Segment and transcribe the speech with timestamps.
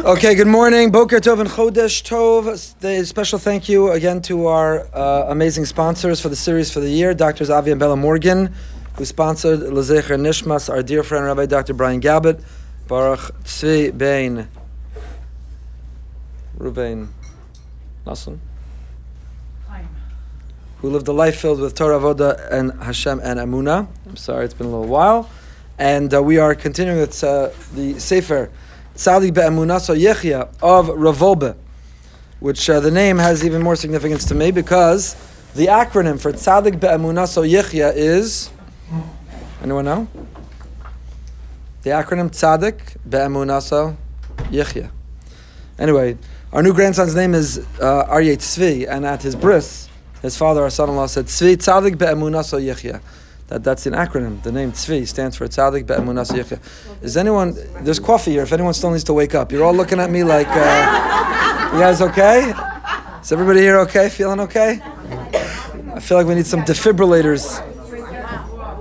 [0.00, 0.90] Okay, good morning.
[0.90, 2.78] Boker Tov and Chodesh Tov.
[2.80, 6.90] The special thank you again to our uh, amazing sponsors for the series for the
[6.90, 8.54] year, Doctors Avi and Bella Morgan,
[8.96, 11.72] who sponsored Lezecher Nishmas, our dear friend Rabbi Dr.
[11.72, 12.44] Brian Gabbett,
[12.86, 14.48] Baruch Tzvi Bein,
[16.58, 17.08] Ruvain
[18.06, 18.38] Nassim,
[20.78, 23.88] who lived a life filled with Torah, Voda, and Hashem and Amuna.
[24.06, 25.30] I'm sorry, it's been a little while.
[25.78, 28.50] And uh, we are continuing with uh, the Sefer
[28.96, 31.54] Tzadik Be'emunaso Yechia of Rav Wolbe,
[32.40, 35.14] which uh, the name has even more significance to me because
[35.54, 38.50] the acronym for Tzadik Be'emunaso Yechia is.
[39.62, 40.08] Anyone know?
[41.82, 43.96] The acronym Tzadik Be'emunaso
[44.50, 44.90] Yechia.
[45.78, 46.16] Anyway,
[46.52, 49.90] our new grandson's name is uh, Aryeh Tzvi, and at his bris,
[50.22, 53.02] his father, our son-in-law, said Tzvi Tzadik Be'emunaso Yechia.
[53.48, 54.42] That, that's an acronym.
[54.42, 56.60] The name Tzvi stands for Tzadik Be'emunas Yechia.
[57.02, 59.52] Is anyone, there's coffee here if anyone still needs to wake up.
[59.52, 62.52] You're all looking at me like, uh, you guys okay?
[63.20, 64.08] Is everybody here okay?
[64.08, 64.80] Feeling okay?
[65.94, 67.75] I feel like we need some defibrillators.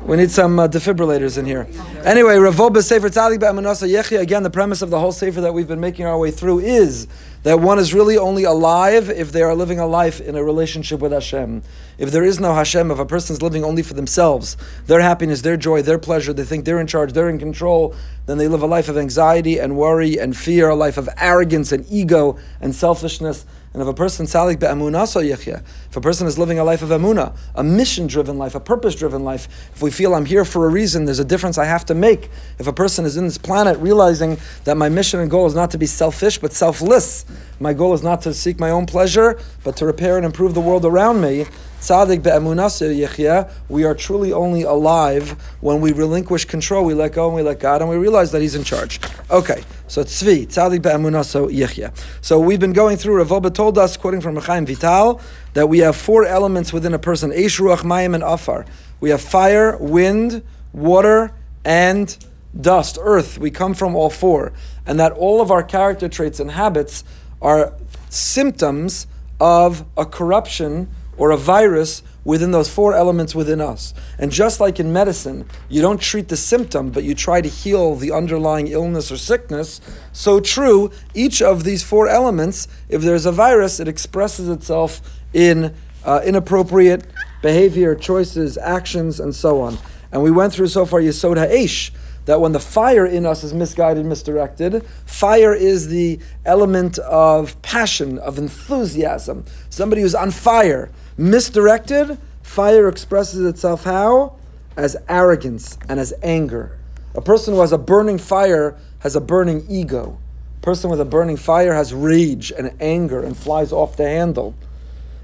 [0.05, 1.67] We need some uh, defibrillators in here.
[2.03, 4.19] Anyway, Rav Wolbe Sefer Tzadik Be'emunasa Yechia.
[4.19, 7.07] Again, the premise of the whole Sefer that we've been making our way through is
[7.41, 10.99] that one is really only alive if they are living a life in a relationship
[10.99, 11.63] with Hashem.
[11.97, 15.41] If there is no Hashem, if a person is living only for themselves, their happiness,
[15.41, 17.95] their joy, their pleasure, they think they're in charge, they're in control,
[18.27, 21.71] then they live a life of anxiety and worry and fear, a life of arrogance
[21.71, 23.43] and ego and selfishness.
[23.75, 27.61] And if a person salik if a person is living a life of amuna, a
[27.61, 31.25] mission-driven life, a purpose-driven life, if we feel I'm here for a reason, there's a
[31.25, 32.29] difference I have to make.
[32.57, 35.71] If a person is in this planet realizing that my mission and goal is not
[35.71, 37.25] to be selfish but selfless,
[37.59, 40.61] my goal is not to seek my own pleasure, but to repair and improve the
[40.61, 41.45] world around me,
[41.85, 47.27] Tzadik be'emunasir yechya, we are truly only alive when we relinquish control, we let go
[47.27, 48.99] and we let God, and we realize that He's in charge.
[49.29, 51.95] Okay, so tzvi, tzadik be'emunaso yechya.
[52.21, 55.21] So we've been going through, Rav Wolbe told us, quoting from Reb Chaim Vital,
[55.53, 58.65] that we have four elements within a person, Eish, Ruach, Mayim, and Afar.
[58.99, 60.41] We have fire, wind,
[60.73, 61.33] water,
[61.63, 62.17] and
[62.59, 63.37] dust, earth.
[63.37, 64.53] We come from all four.
[64.87, 67.03] And that all of our character traits and habits
[67.43, 67.73] are
[68.09, 69.05] symptoms
[69.39, 73.93] of a corruption or a virus within those four elements within us.
[74.17, 77.95] And just like in medicine, you don't treat the symptom, but you try to heal
[77.95, 79.79] the underlying illness or sickness,
[80.11, 85.01] so true, each of these four elements, if there's a virus, it expresses itself
[85.33, 85.73] in
[86.03, 87.05] uh, inappropriate
[87.41, 89.77] behavior, choices, actions, and so on.
[90.11, 91.91] And we went through so far Yesod Ha'esh,
[92.25, 98.17] that when the fire in us is misguided, misdirected, fire is the element of passion,
[98.17, 99.45] of enthusiasm.
[99.69, 104.35] Somebody who's on fire, misdirected, fire expresses itself how?
[104.75, 106.77] As arrogance and as anger.
[107.13, 110.17] A person who has a burning fire has a burning ego.
[110.57, 114.55] A person with a burning fire has rage and anger and flies off the handle.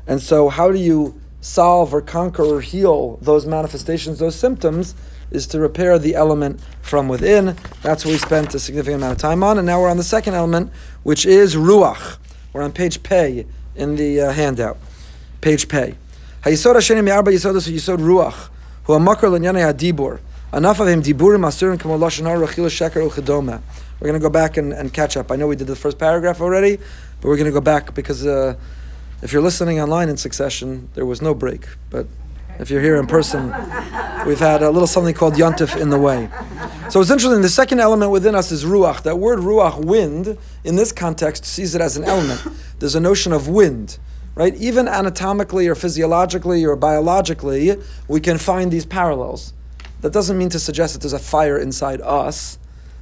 [0.08, 4.96] And so, how do you solve or conquer or heal those manifestations, those symptoms?
[5.32, 7.56] is to repair the element from within.
[7.82, 9.58] That's what we spent a significant amount of time on.
[9.58, 10.72] And now we're on the second element,
[11.04, 12.18] which is Ruach.
[12.54, 14.78] We're on page Pei in the uh, handout.
[15.42, 15.96] Page Pei.
[16.44, 18.50] Hayisod Hashem Yarba Yisodas Yisod Ruach,
[18.84, 20.20] who amakar l'nyanei hadibur.
[20.54, 23.62] Enough of him diburim asurim kamo lashon hara sheker uchedoma.
[24.00, 25.32] We're going to go back and, and catch up.
[25.32, 28.26] I know we did the first paragraph already, but we're going to go back because
[28.26, 28.56] uh,
[29.22, 31.68] if you're listening online in succession, there was no break.
[31.90, 32.08] But
[32.60, 33.54] if you're here in person,
[34.26, 36.30] we've had a little something called yontif in the way.
[36.90, 37.42] So it's interesting.
[37.42, 39.04] The second element within us is ruach.
[39.04, 42.46] That word ruach, wind, in this context, sees it as an element.
[42.80, 44.00] There's a notion of wind,
[44.36, 44.56] right?
[44.56, 47.76] Even anatomically or physiologically or biologically,
[48.08, 49.54] we can find these parallels.
[50.02, 52.58] That doesn't mean to suggest that there's a fire inside us,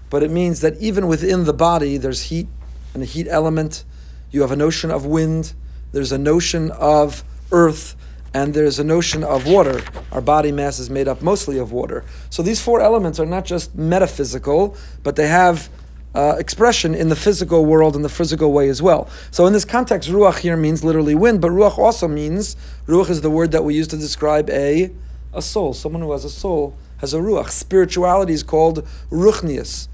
[0.09, 2.47] but it means that even within the body, there's heat
[2.93, 3.85] and a heat element.
[4.31, 5.53] You have a notion of wind.
[5.91, 7.95] There's a notion of earth
[8.33, 9.81] and there's a notion of water.
[10.11, 12.03] Our body mass is made up mostly of water.
[12.29, 15.69] So these four elements are not just metaphysical, but they have
[16.15, 19.07] uh, expression in the physical world in the physical way as well.
[19.31, 22.55] So in this context, ruach here means literally wind, but ruach also means
[22.87, 24.91] ruach is the word that we use to describe a
[25.33, 25.73] a soul.
[25.73, 27.49] Someone who has a soul has a ruach.
[27.49, 29.87] Spirituality is called ruchnius.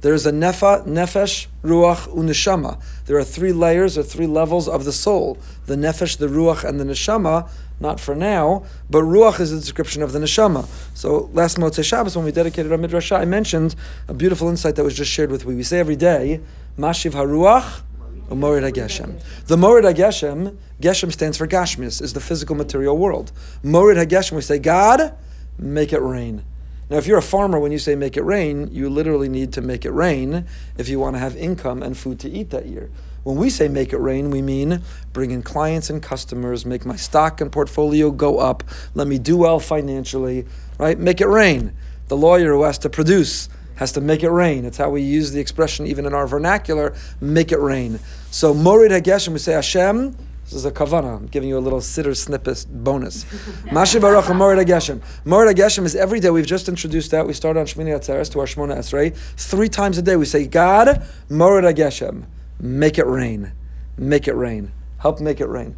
[0.00, 2.80] There's a nefa, nefesh, ruach, uneshama.
[3.06, 6.80] There are three layers or three levels of the soul: the nefesh, the ruach, and
[6.80, 7.50] the neshama.
[7.80, 10.66] Not for now, but ruach is a description of the neshama.
[10.94, 13.76] So last Motzei Shabbos, when we dedicated our midrash, I mentioned
[14.08, 15.54] a beautiful insight that was just shared with we.
[15.54, 16.40] We say every day,
[16.76, 17.82] mashiv haruach.
[18.30, 19.22] Or Morid HaGeshem.
[19.46, 23.32] The Morid HaGeshem, Geshem stands for Gashmis, is the physical material world.
[23.62, 25.16] Morid HaGeshem, we say, God,
[25.58, 26.44] make it rain.
[26.90, 29.62] Now, if you're a farmer, when you say make it rain, you literally need to
[29.62, 30.46] make it rain
[30.76, 32.90] if you want to have income and food to eat that year.
[33.24, 34.82] When we say make it rain, we mean
[35.12, 38.62] bring in clients and customers, make my stock and portfolio go up,
[38.94, 40.46] let me do well financially,
[40.78, 40.98] right?
[40.98, 41.72] Make it rain.
[42.08, 44.64] The lawyer who has to produce has to make it rain.
[44.64, 48.00] It's how we use the expression even in our vernacular, make it rain.
[48.30, 51.18] So Morid Hageshem, we say Hashem, this is a kavana.
[51.18, 53.24] I'm giving you a little sitter snippet bonus.
[53.66, 55.02] Mashiv Haruach Morid Hageshem.
[55.26, 56.30] Morid Hageshem is every day.
[56.30, 57.26] We've just introduced that.
[57.26, 59.14] We start on Shmini Atzeres to our Shmona Esrei.
[59.14, 62.24] Three times a day we say, God, Morid Hageshem.
[62.60, 63.52] Make it rain.
[63.96, 64.72] Make it rain.
[64.98, 65.76] Help make it rain.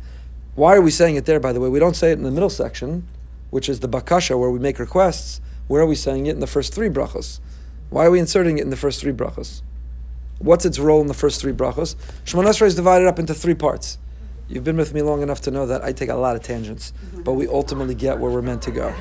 [0.54, 1.68] Why are we saying it there, by the way?
[1.68, 3.06] We don't say it in the middle section,
[3.50, 5.40] which is the bakasha, where we make requests.
[5.68, 6.30] Where are we saying it?
[6.30, 7.40] In the first three brachos.
[7.90, 9.62] Why are we inserting it in the first three brachos?
[10.38, 11.96] What's its role in the first three brachos?
[12.24, 13.98] Shemon Esrei is divided up into three parts.
[14.48, 16.92] You've been with me long enough to know that I take a lot of tangents,
[17.24, 18.92] but we ultimately get where we're meant to go.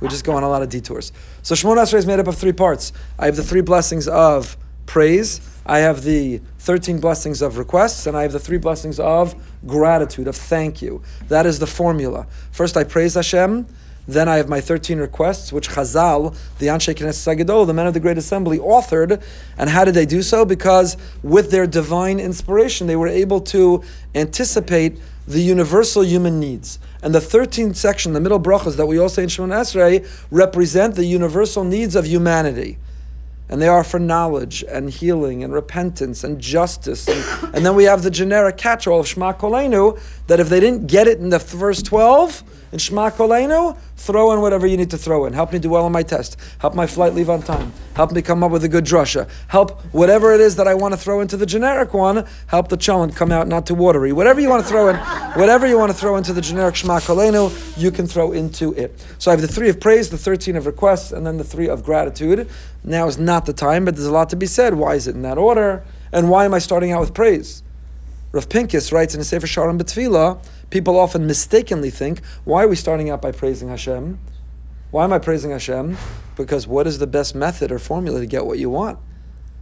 [0.00, 1.12] We just go on a lot of detours.
[1.42, 2.92] So Shemon Esrei is made up of three parts.
[3.18, 4.56] I have the three blessings of
[4.86, 9.34] praise, I have the 13 blessings of requests, and I have the three blessings of
[9.66, 11.02] gratitude, of thank you.
[11.28, 12.26] That is the formula.
[12.50, 13.66] First, I praise Hashem.
[14.08, 17.94] Then I have my 13 requests, which Chazal, the Anshe Knesset Sagidol, the men of
[17.94, 19.22] the Great Assembly, authored.
[19.56, 20.44] And how did they do so?
[20.44, 26.80] Because with their divine inspiration, they were able to anticipate the universal human needs.
[27.00, 30.96] And the 13th section, the middle brachas that we all say in Shemon Esrei, represent
[30.96, 32.78] the universal needs of humanity
[33.48, 37.06] and they are for knowledge and healing and repentance and justice.
[37.08, 40.86] And, and then we have the generic catch-all of Shema Kolenu, that if they didn't
[40.86, 42.42] get it in the first 12,
[42.72, 45.34] in Shema Kolenu, throw in whatever you need to throw in.
[45.34, 46.38] Help me do well on my test.
[46.58, 47.72] Help my flight leave on time.
[47.94, 49.28] Help me come up with a good drasha.
[49.48, 52.78] Help whatever it is that I want to throw into the generic one, help the
[52.78, 54.12] cholent come out not too watery.
[54.12, 54.96] Whatever you want to throw in,
[55.36, 58.98] whatever you want to throw into the generic Shema Kolenu, you can throw into it.
[59.18, 61.68] So I have the three of praise, the 13 of requests, and then the three
[61.68, 62.48] of gratitude.
[62.82, 64.74] Now is not the time, but there's a lot to be said.
[64.74, 65.84] Why is it in that order?
[66.10, 67.62] And why am I starting out with praise?
[68.32, 70.42] Rav Pincus writes in a Sefer Shalom B'Tfilah,
[70.72, 74.18] people often mistakenly think, why are we starting out by praising Hashem?
[74.90, 75.98] Why am I praising Hashem?
[76.34, 78.98] Because what is the best method or formula to get what you want?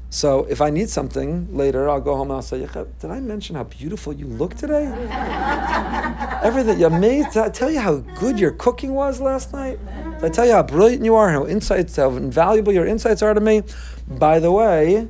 [0.08, 3.56] So if I need something later, I'll go home and I'll say, did I mention
[3.56, 4.86] how beautiful you look today?
[6.44, 7.32] Everything, you're amazed.
[7.32, 9.78] Did I tell you how good your cooking was last night?
[10.20, 13.34] Did I tell you how brilliant you are, how insights, how invaluable your insights are
[13.34, 13.62] to me?
[14.06, 15.08] By the way,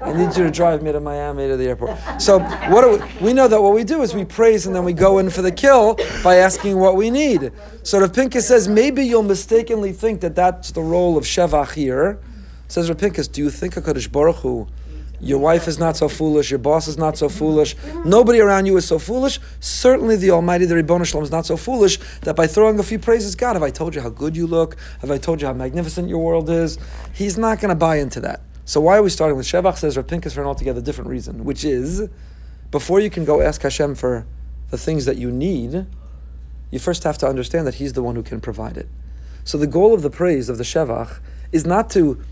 [0.00, 1.98] I need you to drive me to Miami to the airport.
[2.20, 2.90] So what do
[3.20, 5.30] we, we know that what we do is we praise and then we go in
[5.30, 7.52] for the kill by asking what we need.
[7.82, 12.20] So the Pincus says maybe you'll mistakenly think that that's the role of Shevach here.
[12.68, 14.66] Says Rav Pincus, do you think HaKadosh Baruch Hu,
[15.20, 18.76] your wife is not so foolish, your boss is not so foolish, nobody around you
[18.78, 19.38] is so foolish?
[19.60, 22.98] Certainly the Almighty, the Ribbon Shalom, is not so foolish that by throwing a few
[22.98, 24.76] praises, God, have I told you how good you look?
[25.00, 26.78] Have I told you how magnificent your world is?
[27.12, 28.40] He's not going to buy into that.
[28.64, 29.78] So why are we starting with Shevach?
[29.78, 32.08] Says Rav Pincus for an altogether different reason, which is
[32.70, 34.26] before you can go ask Hashem for
[34.70, 35.86] the things that you need,
[36.70, 38.88] you first have to understand that He's the one who can provide it.
[39.44, 41.18] So the goal of the praise of the Shevach
[41.50, 42.22] is not to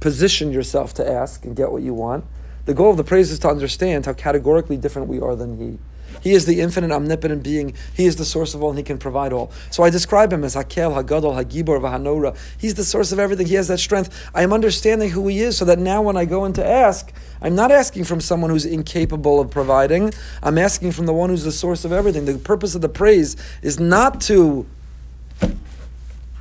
[0.00, 2.24] position yourself to ask and get what you want.
[2.64, 5.78] The goal of the praise is to understand how categorically different we are than He.
[6.22, 7.74] He is the infinite, omnipotent being.
[7.94, 9.50] He is the source of all, and He can provide all.
[9.70, 12.36] So I describe Him as Hakel, Hagadol, Hagibor, Vahanora.
[12.56, 13.46] He's the source of everything.
[13.46, 14.30] He has that strength.
[14.34, 17.12] I am understanding who He is, so that now when I go in to ask,
[17.40, 20.12] I'm not asking from someone who's incapable of providing.
[20.42, 22.24] I'm asking from the one who's the source of everything.
[22.24, 24.64] The purpose of the praise is not to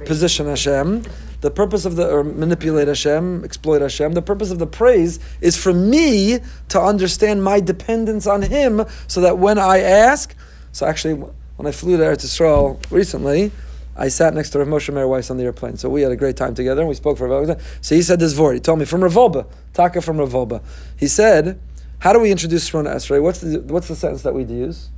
[0.05, 1.03] position Hashem.
[1.41, 4.13] The purpose of the or manipulate Hashem, exploit Hashem.
[4.13, 9.21] The purpose of the praise is for me to understand my dependence on Him, so
[9.21, 10.35] that when I ask,
[10.71, 13.51] so actually when I flew there to Eretz Yisrael recently,
[13.95, 15.77] I sat next to Rav Moshe Meir Weiss on the airplane.
[15.77, 18.19] So we had a great time together and we spoke for about So he said
[18.19, 18.53] this word.
[18.53, 20.63] He told me from Rav Wolbe, Taka from Rav Wolbe.
[20.97, 21.59] He said,
[21.99, 23.21] How do we introduce Shemona Esrei?
[23.21, 24.89] What's the what's the sentence that we use?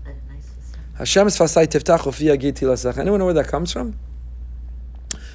[0.95, 3.97] Hashem is fasai tiftachu Anyone know where that comes from?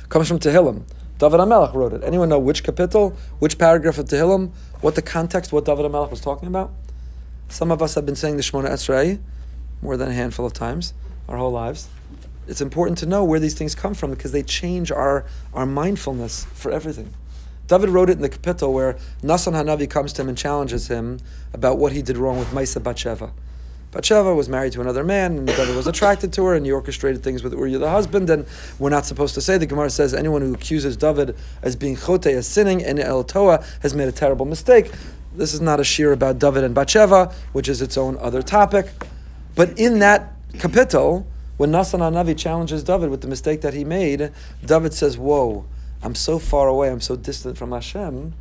[0.08, 0.84] Comes from Tehillim.
[1.18, 2.04] David HaMelech wrote it.
[2.04, 6.20] Anyone know which capital, which paragraph of Tehillim, what the context, what David HaMelech was
[6.20, 6.70] talking about?
[7.48, 9.18] Some of us have been saying the Shemona Esrei
[9.82, 10.94] more than a handful of times
[11.28, 11.88] our whole lives.
[12.46, 16.44] It's important to know where these things come from because they change our, our mindfulness
[16.54, 17.12] for everything.
[17.66, 21.18] David wrote it in the capital where Nasan Hanavi comes to him and challenges him
[21.52, 23.32] about what he did wrong with Maisa Batsheva.
[23.92, 27.22] Batsheva was married to another man, and David was attracted to her, and he orchestrated
[27.22, 28.28] things with Uriah the husband.
[28.28, 28.44] And
[28.78, 29.56] we're not supposed to say.
[29.56, 33.64] The Gemara says anyone who accuses David as being chote, as sinning, and El Toa
[33.80, 34.92] has made a terrible mistake.
[35.34, 38.88] This is not a shear about David and Batsheva, which is its own other topic.
[39.54, 41.24] But in that kapitel,
[41.56, 44.32] when Nasan Navi challenges David with the mistake that he made,
[44.64, 45.64] David says, "Whoa."
[46.02, 48.34] I'm so far away, I'm so distant from Hashem.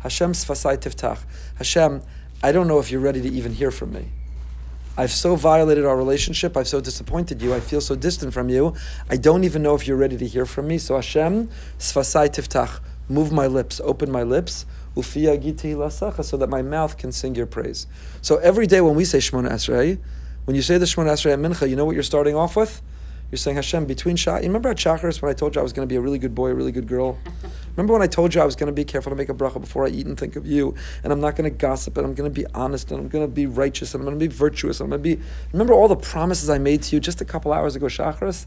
[0.00, 1.20] Hashem sfasai tiftach.
[1.56, 2.02] Hashem,
[2.42, 4.10] I don't know if you're ready to even hear from me.
[4.96, 6.56] I've so violated our relationship.
[6.56, 7.52] I've so disappointed you.
[7.52, 8.74] I feel so distant from you.
[9.10, 10.78] I don't even know if you're ready to hear from me.
[10.78, 11.48] So Hashem,
[11.78, 17.10] sfasai tiftach, move my lips, open my lips, ufiya giti so that my mouth can
[17.10, 17.88] sing your praise.
[18.22, 19.98] So every day when we say Shemona Esrei,
[20.44, 22.80] when you say the Shemona Esrei Mincha, you know what you're starting off with?
[23.34, 24.36] You're saying Hashem between Shah.
[24.36, 26.20] You remember at Shacharis when I told you I was going to be a really
[26.20, 27.18] good boy, a really good girl?
[27.76, 29.60] remember when I told you I was going to be careful to make a bracha
[29.60, 32.14] before I eat and think of you, and I'm not going to gossip, and I'm
[32.14, 34.32] going to be honest, and I'm going to be righteous, and I'm going to be
[34.32, 35.28] virtuous, and I'm going to be.
[35.50, 38.46] Remember all the promises I made to you just a couple hours ago, Shacharis?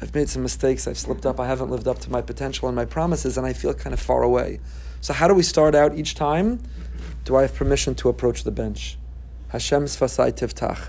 [0.00, 0.86] I've made some mistakes.
[0.86, 1.40] I've slipped up.
[1.40, 3.98] I haven't lived up to my potential and my promises, and I feel kind of
[3.98, 4.60] far away.
[5.00, 6.60] So how do we start out each time?
[7.24, 8.96] Do I have permission to approach the bench?
[9.48, 10.88] Hashem's fasai tiftach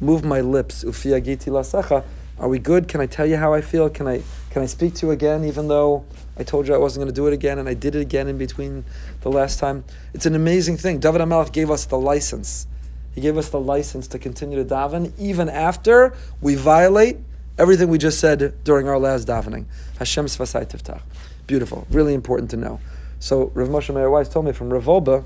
[0.00, 0.84] move my lips.
[0.84, 2.04] Ufiyagiti lasecha.
[2.38, 2.86] Are we good?
[2.86, 3.88] Can I tell you how I feel?
[3.88, 6.04] Can I can I speak to you again, even though
[6.36, 8.28] I told you I wasn't going to do it again, and I did it again
[8.28, 8.84] in between
[9.22, 9.84] the last time?
[10.12, 10.98] It's an amazing thing.
[10.98, 12.66] David Hamelech gave us the license.
[13.14, 17.16] He gave us the license to continue to daven even after we violate
[17.58, 19.64] everything we just said during our last davening.
[19.98, 21.00] Hashem svasai tiftach.
[21.46, 21.86] Beautiful.
[21.90, 22.80] Really important to know.
[23.18, 25.24] So Rav Moshe Meir Weiss told me from Rav Wolbe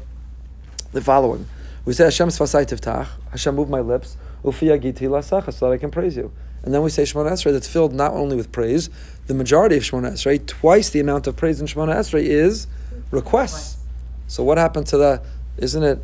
[0.93, 1.47] the following.
[1.85, 3.09] We say Hashem svasai tiftach.
[3.33, 6.32] Hashem move my lips so that I can praise you.
[6.62, 8.90] And then we say Shemona Esrei that's filled not only with praise,
[9.26, 12.66] the majority of Shemona Esrei, twice the amount of praise in Shemona Esrei is
[13.11, 13.78] requests.
[14.26, 15.25] So what happened to that?
[15.56, 15.99] Isn't it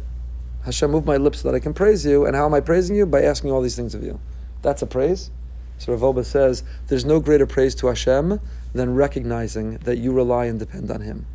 [0.64, 2.26] Hashem move my lips so that I can praise you?
[2.26, 3.06] And how am I praising you?
[3.06, 4.18] By asking all these things of you.
[4.62, 5.30] That's a praise.
[5.78, 8.40] So Rav Wolbe says there's no greater praise to Hashem
[8.72, 11.26] than recognizing that you rely and depend on Him.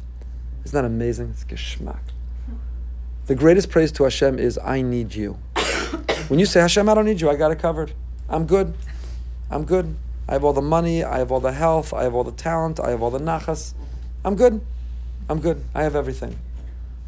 [0.65, 1.29] Isn't that amazing?
[1.29, 2.01] It's geschmack.
[3.27, 5.38] The greatest praise to Hashem is I need you.
[6.32, 7.92] When you say, Hashem, I don't need you, I got it covered.
[8.30, 8.74] I'm good.
[9.50, 9.98] I'm good.
[10.30, 12.80] I have all the money, I have all the health, I have all the talent,
[12.80, 13.74] I have all the nachas.
[14.24, 14.62] I'm good.
[15.28, 15.62] I'm good.
[15.76, 16.40] I have everything.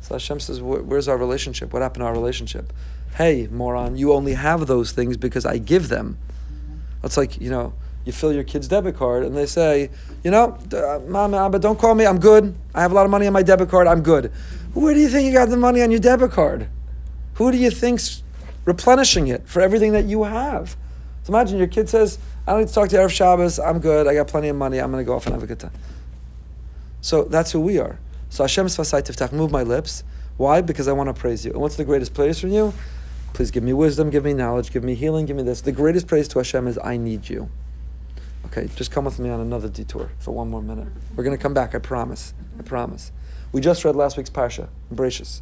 [0.02, 1.72] So Hashem says, Where's our relationship?
[1.72, 2.74] What happened to our relationship?
[3.16, 6.18] Hey, moron, you only have those things because I give them.
[7.02, 7.72] It's like, you know,
[8.04, 9.90] you fill your kid's debit card and they say,
[10.26, 12.54] you know, uh, mom, Abba, don't call me, I'm good.
[12.76, 14.34] I have a lot of money on my debit card, I'm good.
[14.74, 16.68] Where do you think you got the money on your debit card?
[17.36, 18.22] Who do you think's
[18.66, 20.76] replenishing it for everything that you have.
[21.24, 24.08] So imagine your kid says, I don't need to talk to you Shabbos, I'm good,
[24.08, 25.72] I got plenty of money, I'm going to go off and have a good time.
[27.02, 28.00] So that's who we are.
[28.30, 30.04] So Hashem Sfasai Tiftach, move my lips.
[30.38, 30.62] Why?
[30.62, 31.52] Because I want to praise you.
[31.52, 32.74] And what's the greatest praise from you?
[33.34, 35.62] Please give me wisdom, give me knowledge, give me healing, give me this.
[35.62, 37.50] The greatest praise to Hashem is I need you.
[38.48, 40.88] Okay, just come with me on another detour for one more minute.
[41.16, 42.34] We're going to come back, I promise.
[42.60, 43.12] I promise.
[43.52, 45.42] We just read last week's Parsha, Bereshis.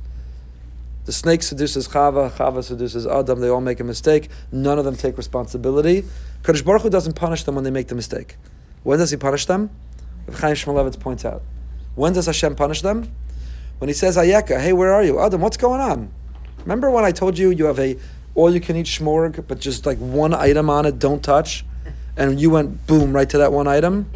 [1.06, 3.40] The snake seduces Chava, Chava seduces Adam.
[3.40, 4.30] They all make a mistake.
[4.52, 6.04] None of them take responsibility.
[6.44, 8.36] Kadosh Baruch Hu doesn't punish them when they make the mistake.
[8.84, 9.72] When does He punish them?
[10.34, 11.42] Chaim Shmulevitz points out.
[11.96, 13.12] When does Hashem punish them?
[13.80, 15.20] When He says, Ayeka, hey, where are you?
[15.20, 16.12] Adam, what's going on?
[16.60, 17.98] Remember when I told you you have a
[18.36, 21.66] all-you-can-eat shmorg, but just like one item on it, don't touch,
[22.16, 24.10] and you went boom right to that one item?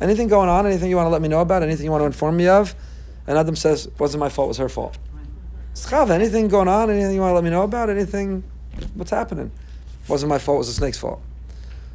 [0.00, 0.66] Anything going on?
[0.66, 1.62] Anything you want to let me know about?
[1.62, 2.74] Anything you want to inform me of?
[3.26, 4.96] And Adam says, wasn't my fault, was her fault.
[5.74, 6.88] Schav, anything going on?
[6.88, 7.90] Anything you want to let me know about?
[7.90, 8.44] Anything?
[8.94, 9.50] What's happening?
[10.06, 10.56] Wasn't my fault.
[10.56, 11.20] It was the snake's fault.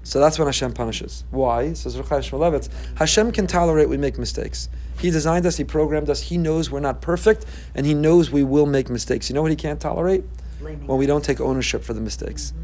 [0.04, 1.24] So that's when Hashem punishes.
[1.32, 1.74] Why?
[1.74, 2.70] Says Rav Chaim Shmulevitz.
[2.98, 4.70] Hashem can tolerate we make mistakes.
[5.00, 5.56] He designed us.
[5.56, 6.22] He programmed us.
[6.22, 9.30] He knows we're not perfect, and He knows we will make mistakes.
[9.30, 10.24] You know what He can't tolerate?
[10.60, 10.88] Blaming.
[10.88, 12.52] When we don't take ownership for the mistakes.
[12.52, 12.64] Mm-hmm.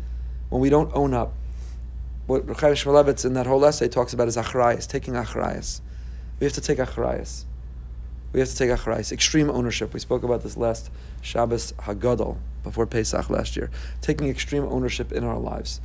[0.50, 1.34] When we don't own up.
[2.28, 5.80] What Rav Chaim Shmulevitz in that whole essay talks about is achrayas, taking achrayas.
[6.40, 7.46] We have to take achrayas
[8.36, 9.94] we have to take achrayis, extreme ownership.
[9.94, 13.72] We spoke about this last Shabbos Hagadol before Pesach last year.
[14.02, 15.80] Taking extreme ownership in our lives.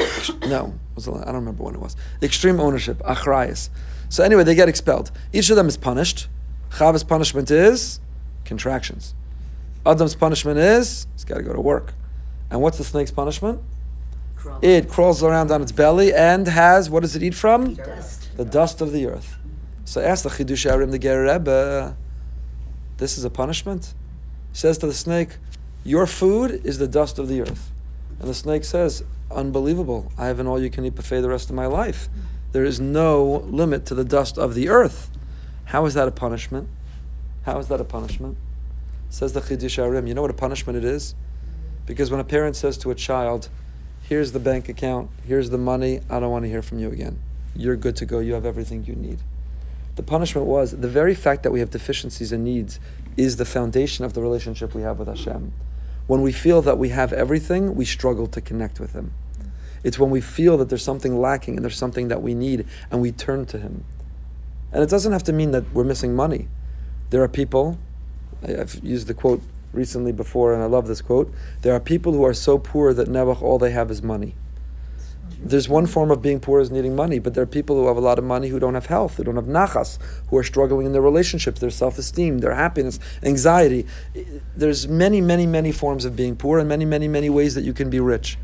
[0.48, 1.94] no, I don't remember when it was.
[2.20, 3.68] Extreme ownership, achrayis.
[4.08, 5.12] So anyway, they get expelled.
[5.32, 6.26] Each of them is punished.
[6.76, 8.00] Chava's punishment is
[8.44, 9.14] contractions.
[9.86, 11.94] Adam's punishment is he's got to go to work.
[12.50, 13.60] And what's the snake's punishment?
[14.34, 14.58] Crawl.
[14.60, 17.74] It crawls around on its belly and has what does it eat from?
[17.74, 18.36] Dust.
[18.36, 19.37] The dust of the earth.
[19.88, 21.96] So ask the Chiddushei HaRim, the Ger Rebbe,
[22.98, 23.94] this is a punishment?
[24.52, 25.38] He says to the snake,
[25.82, 27.72] Your food is the dust of the earth.
[28.20, 30.12] And the snake says, Unbelievable.
[30.18, 32.10] I have an all you can eat buffet the rest of my life.
[32.52, 35.10] There is no limit to the dust of the earth.
[35.64, 36.68] How is that a punishment?
[37.46, 38.36] How is that a punishment?
[39.08, 41.14] Says the Chiddushei HaRim, you know what a punishment it is?
[41.86, 43.48] Because when a parent says to a child,
[44.02, 47.22] Here's the bank account, here's the money, I don't want to hear from you again.
[47.56, 49.20] You're good to go, you have everything you need.
[49.98, 52.78] The punishment was the very fact that we have deficiencies and needs
[53.16, 55.52] is the foundation of the relationship we have with Hashem.
[56.06, 59.12] When we feel that we have everything, we struggle to connect with Him.
[59.82, 63.02] It's when we feel that there's something lacking and there's something that we need and
[63.02, 63.84] we turn to Him.
[64.70, 66.46] And it doesn't have to mean that we're missing money.
[67.10, 67.76] There are people,
[68.44, 71.34] I've used the quote recently before, and I love this quote.
[71.62, 74.36] There are people who are so poor that never all they have is money.
[75.40, 77.96] There's one form of being poor is needing money, but there are people who have
[77.96, 80.86] a lot of money who don't have health, who don't have nachas, who are struggling
[80.86, 83.86] in their relationships, their self-esteem, their happiness, anxiety.
[84.56, 87.72] There's many, many, many forms of being poor, and many, many, many ways that you
[87.72, 88.36] can be rich.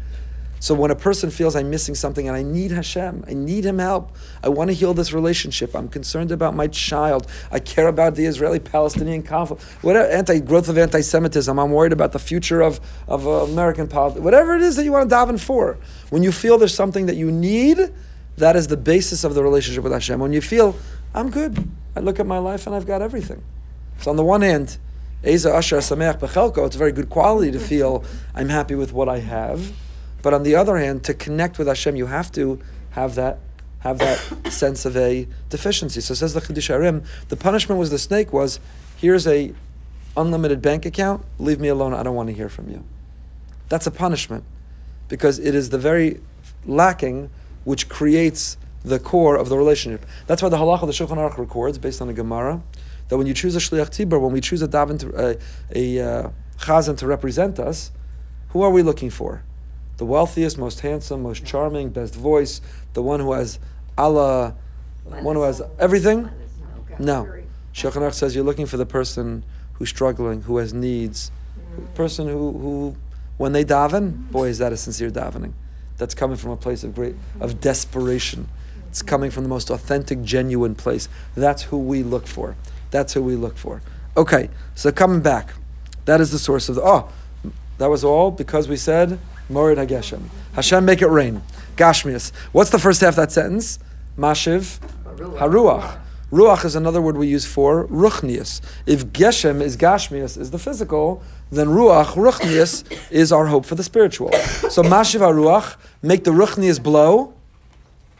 [0.64, 3.78] So when a person feels I'm missing something and I need Hashem, I need Him
[3.78, 8.14] help, I want to heal this relationship, I'm concerned about my child, I care about
[8.14, 13.30] the Israeli-Palestinian conflict, whatever, anti-growth of anti-Semitism, I'm worried about the future of, of uh,
[13.52, 15.76] American politics, whatever it is that you want to daven for.
[16.08, 17.92] When you feel there's something that you need,
[18.38, 20.18] that is the basis of the relationship with Hashem.
[20.18, 20.74] When you feel,
[21.14, 21.62] I'm good,
[21.94, 23.44] I look at my life and I've got everything.
[23.98, 24.78] So on the one hand,
[25.26, 28.02] Eza Asher Sameach Bechelko, it's a very good quality to feel
[28.34, 29.70] I'm happy with what I have.
[30.24, 32.58] But on the other hand, to connect with Hashem, you have to
[32.92, 33.40] have that
[33.80, 34.18] have that
[34.50, 36.00] sense of a deficiency.
[36.00, 38.58] So says the Chiddushei HaRim, the punishment was the snake was,
[38.96, 39.52] here's a
[40.16, 42.82] unlimited bank account, leave me alone, I don't want to hear from you.
[43.68, 44.44] That's a punishment.
[45.08, 46.22] Because it is the very
[46.64, 47.28] lacking
[47.64, 50.06] which creates the core of the relationship.
[50.26, 52.62] That's why the halacha of the Shulchan Aruch records, based on the Gemara,
[53.08, 55.36] that when you choose a shliach tzibur, when we choose a davin, to,
[55.74, 57.90] a, a uh, chazan to represent us,
[58.48, 59.42] who are we looking for?
[59.96, 62.60] The wealthiest, most handsome, most charming, best voice,
[62.94, 63.58] the one who has
[63.96, 64.54] Allah,
[65.04, 66.28] one who has everything?
[66.98, 67.42] No.
[67.72, 71.30] Shulchan says you're looking for the person who's struggling, who has needs,
[71.94, 72.96] person who, who,
[73.36, 75.52] when they daven, boy, is that a sincere davening.
[75.96, 78.48] That's coming from a place of great, of desperation.
[78.88, 81.08] It's coming from the most authentic, genuine place.
[81.34, 82.56] That's who we look for.
[82.90, 83.82] That's who we look for.
[84.16, 85.50] Okay, so coming back,
[86.04, 86.82] that is the source of the.
[86.82, 87.10] Oh,
[87.78, 90.22] that was all because we said Morid Hageshem.
[90.54, 91.42] Hashem make it rain.
[91.76, 92.32] Gashmias.
[92.52, 93.78] What's the first half of that sentence?
[94.16, 94.78] Mashiv
[95.16, 95.98] Haruach.
[96.30, 98.60] Ruach is another word we use for ruchnius.
[98.86, 101.22] If Geshem is Gashmias, is the physical,
[101.52, 104.32] then Ruach, ruchnius, is our hope for the spiritual.
[104.32, 107.34] So Mashiv Haruach, make the ruchnius blow,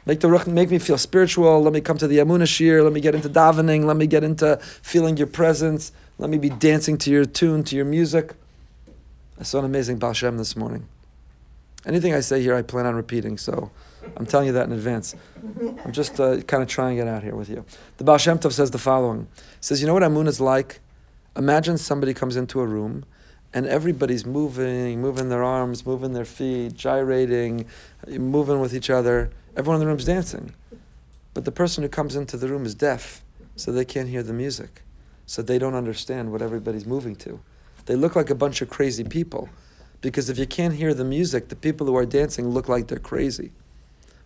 [0.06, 1.62] Make the ruch, make me feel spiritual.
[1.62, 2.82] Let me come to the Amunah Shir.
[2.82, 3.84] Let me get into davening.
[3.84, 5.92] Let me get into feeling your presence.
[6.18, 8.34] Let me be dancing to your tune, to your music.
[9.40, 10.86] I saw an amazing Baal Shem this morning.
[11.86, 13.70] Anything I say here, I plan on repeating, so
[14.16, 15.14] I'm telling you that in advance.
[15.84, 17.64] I'm just uh, kind of trying it out here with you.
[17.98, 19.28] The Baal Shem Tov says the following.
[19.36, 20.80] He says, you know what Amun is like?
[21.36, 23.04] Imagine somebody comes into a room
[23.52, 27.66] and everybody's moving, moving their arms, moving their feet, gyrating,
[28.08, 29.30] moving with each other.
[29.56, 30.54] Everyone in the room's dancing.
[31.34, 33.22] But the person who comes into the room is deaf,
[33.56, 34.82] so they can't hear the music.
[35.26, 37.40] So they don't understand what everybody's moving to.
[37.86, 39.48] They look like a bunch of crazy people
[40.04, 42.98] because if you can't hear the music, the people who are dancing look like they're
[42.98, 43.52] crazy.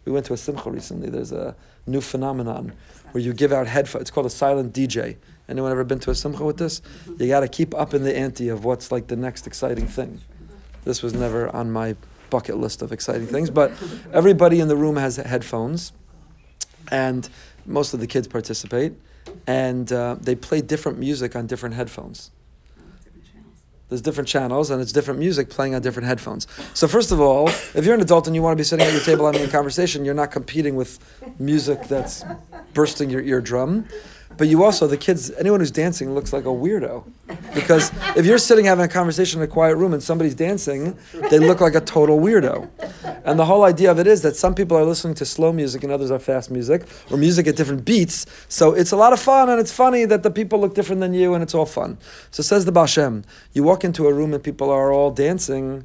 [0.05, 1.09] We went to a simcha recently.
[1.09, 1.55] There's a
[1.87, 2.73] new phenomenon
[3.13, 4.03] where you give out headphones.
[4.03, 5.19] It's called a silent DJ.
[5.49, 6.83] Anyone ever been to a simcha with this?
[7.17, 10.21] You got to keep up in the ante of what's like the next exciting thing.
[10.83, 11.95] This was never on my
[12.29, 13.71] bucket list of exciting things, but
[14.13, 15.93] everybody in the room has headphones,
[16.91, 17.29] and
[17.67, 18.95] most of the kids participate,
[19.47, 22.33] and uh, they play different music on different headphones.
[23.89, 26.47] There's different channels and it's different music playing on different headphones.
[26.75, 28.93] So first of all, if you're an adult and you want to be sitting at
[28.93, 30.99] your table having a conversation, you're not competing with
[31.39, 32.25] music that's
[32.75, 33.89] bursting your eardrum.
[34.39, 37.05] But you also, the kids, anyone who's dancing looks like a weirdo.
[37.55, 40.97] Because if you're sitting having a conversation in a quiet room and somebody's dancing,
[41.29, 42.71] they look like a total weirdo.
[43.25, 45.83] And the whole idea of it is that some people are listening to slow music
[45.83, 48.27] and others are fast music, or music at different beats.
[48.49, 51.15] So it's a lot of fun and it's funny that the people look different than
[51.15, 51.99] you and it's all fun.
[52.31, 55.85] So says the Baal Shem, you walk into a room and people are all dancing,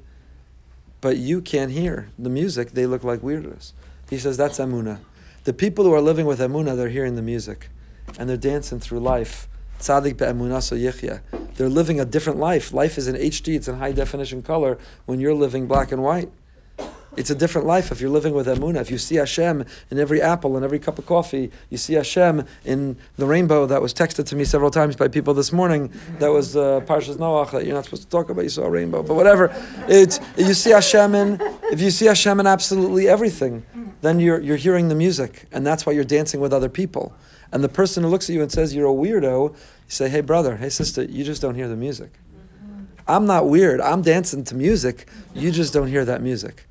[1.01, 3.71] but you can't hear the music, they look like weirdos.
[4.11, 4.99] He says that's Amuna.
[5.43, 7.69] The people who are living with Amuna, they're hearing the music
[8.17, 9.47] and they're dancing through life.
[9.79, 11.21] Tzaddik be'emunaso yichya.
[11.55, 12.73] They're living a different life.
[12.73, 16.29] Life is in HD, it's in high definition color when you're living black and white.
[17.15, 18.81] It's a different life if you're living with Emunah.
[18.81, 22.45] If you see Hashem in every apple and every cup of coffee, you see Hashem
[22.65, 25.93] in the rainbow that was texted to me several times by people this morning.
[26.17, 28.41] That was uh, Parshas Noach that you're not supposed to talk about.
[28.41, 29.53] You saw a rainbow, but whatever.
[29.87, 31.37] It, you see Hashem in,
[31.71, 33.63] if you see Hashem in absolutely everything,
[34.01, 37.13] then you're, you're hearing the music, and that's why you're dancing with other people.
[37.53, 39.55] And the person who looks at you and says you're a weirdo, you
[39.87, 42.11] say, hey brother, hey sister, you just don't hear the music.
[42.11, 42.83] Mm-hmm.
[43.07, 43.79] I'm not weird.
[43.79, 45.07] I'm dancing to music.
[45.35, 46.65] You just don't hear that music.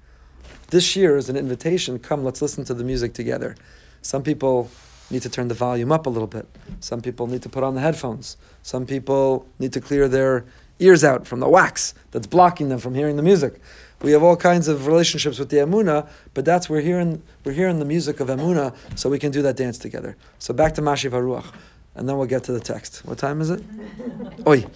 [0.71, 2.01] This year is an invitation.
[2.01, 3.55] Come, let's listen to the music together.
[4.03, 4.71] Some people
[5.09, 6.49] need to turn the volume up a little bit.
[6.81, 8.37] Some people need to put on the headphones.
[8.65, 10.45] Some people need to clear their
[10.81, 13.61] ears out from the wax that's blocking them from hearing the music.
[14.03, 17.79] We have all kinds of relationships with the Amuna, but that's we're hearing we're hearing
[17.79, 20.17] the music of Amuna, so we can do that dance together.
[20.39, 21.53] So back to Mashiv Haruach,
[21.95, 23.05] and then we'll get to the text.
[23.05, 23.63] What time is it?
[24.47, 24.67] Oi.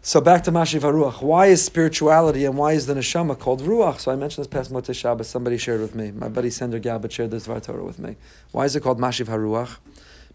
[0.00, 1.20] So back to Mashiv Haruach.
[1.20, 3.98] Why is spirituality and why is the neshama called ruach?
[3.98, 5.28] So I mentioned this past Motzei Shabbos.
[5.28, 6.12] Somebody shared with me.
[6.12, 8.14] My buddy Sender Galbert shared this Dvar Torah with me.
[8.52, 9.78] Why is it called Mashiv Haruach?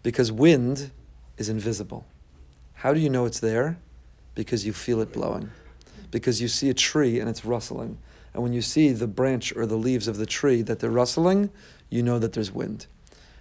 [0.02, 0.90] Because wind
[1.38, 2.04] is invisible.
[2.74, 3.78] How do you know it's there?
[4.34, 5.50] Because you feel it blowing.
[6.12, 7.98] Because you see a tree and it's rustling.
[8.32, 11.50] And when you see the branch or the leaves of the tree that they're rustling,
[11.90, 12.86] you know that there's wind.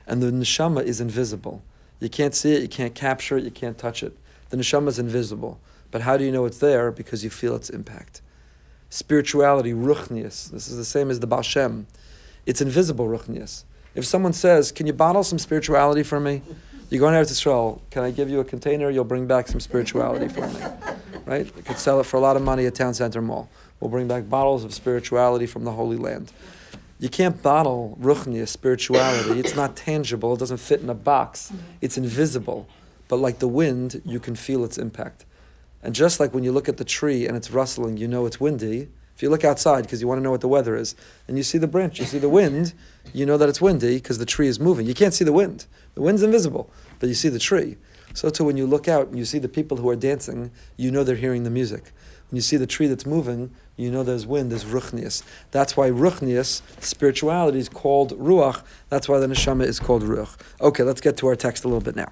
[0.08, 1.62] And the neshama is invisible.
[2.00, 4.18] You can't see it, you can't capture it, you can't touch it.
[4.50, 5.60] The neshama is invisible.
[5.92, 6.92] But how do you know it's there?
[6.92, 8.22] Because you feel its impact.
[8.90, 11.86] Spirituality, ruchnius, this is the same as the Baal Shem.
[12.46, 13.64] It's invisible ruchnius.
[13.94, 16.42] If someone says, Can you bottle some spirituality for me?
[16.90, 17.82] You're going to Israel.
[17.90, 18.90] Can I give you a container?
[18.90, 20.60] You'll bring back some spirituality for me.
[21.32, 21.46] Right?
[21.46, 23.50] You could sell it for a lot of money at Town Center Mall.
[23.80, 26.34] We'll bring back bottles of spirituality from the Holy Land.
[27.00, 29.40] You can't bottle ruchnius, spirituality.
[29.40, 30.34] It's not tangible.
[30.34, 31.54] It doesn't fit in a box.
[31.80, 32.68] It's invisible.
[33.08, 35.24] But like the wind, you can feel its impact.
[35.82, 38.42] And just like when you look at the tree and it's rustling, you know it's
[38.42, 38.90] windy.
[39.16, 40.96] If you look outside because you want to know what the weather is,
[41.30, 42.74] and you see the branch, you see the wind,
[43.14, 44.86] you know that it's windy because the tree is moving.
[44.86, 45.66] You can't see the wind.
[45.96, 47.78] The wind's invisible, but you see the tree.
[48.14, 50.92] So too, when you look out and you see the people who are dancing, you
[50.92, 51.92] know they're hearing the music.
[52.30, 55.24] When you see the tree that's moving, you know there's wind, there's ruchnius.
[55.52, 58.64] That's why ruchnius, spirituality, is called ruach.
[58.90, 60.38] That's why the neshama is called ruach.
[60.62, 62.12] Okay, let's get to our text a little bit now.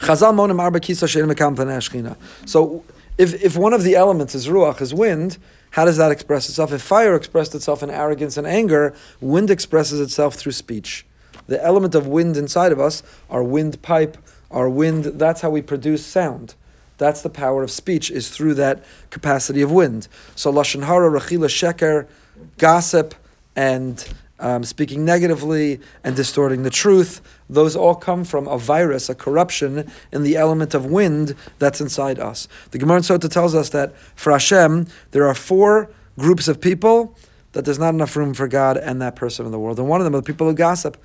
[0.00, 2.84] Chazal monim arba So
[3.18, 5.38] if, if one of the elements is ruach, is wind,
[5.70, 6.72] how does that express itself?
[6.72, 11.04] If fire expressed itself in arrogance and anger, wind expresses itself through speech.
[11.46, 14.16] The element of wind inside of us, our windpipe,
[14.50, 16.54] our wind, that's how we produce sound.
[16.96, 20.08] That's the power of speech, is through that capacity of wind.
[20.34, 22.08] So Lashon Hara, Rachila Sheker,
[22.56, 23.14] gossip,
[23.54, 24.06] and
[24.40, 29.90] um, speaking negatively and distorting the truth, those all come from a virus, a corruption
[30.12, 32.48] in the element of wind that's inside us.
[32.70, 37.16] The Gemara in Sota tells us that for Hashem, there are four groups of people
[37.52, 39.78] that there's not enough room for God and that person in the world.
[39.78, 40.96] And one of them are the people who gossip.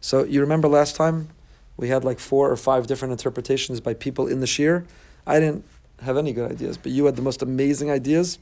[0.00, 1.28] So you remember last time
[1.76, 4.84] we had like four or five different interpretations by people in the Shir?
[5.26, 5.64] I didn't
[6.02, 8.38] have any good ideas, but you had the most amazing ideas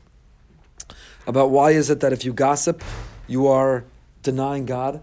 [1.26, 2.82] about why is it that if you gossip,
[3.26, 3.84] you are
[4.22, 5.02] denying God.